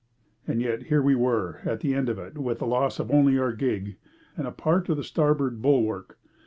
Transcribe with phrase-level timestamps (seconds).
[0.47, 3.41] And yet here we were at the end of it with the loss only of
[3.43, 3.97] our gig
[4.35, 6.17] and of part of the starboard bulwark.